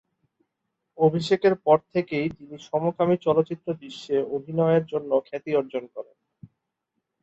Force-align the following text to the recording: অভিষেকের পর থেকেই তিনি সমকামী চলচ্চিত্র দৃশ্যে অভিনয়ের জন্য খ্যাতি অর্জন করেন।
অভিষেকের 0.97 1.55
পর 1.65 1.77
থেকেই 1.93 2.27
তিনি 2.37 2.55
সমকামী 2.69 3.15
চলচ্চিত্র 3.21 3.67
দৃশ্যে 3.81 4.15
অভিনয়ের 4.37 4.83
জন্য 4.85 5.11
খ্যাতি 5.27 5.51
অর্জন 5.55 5.83
করেন। 5.95 6.17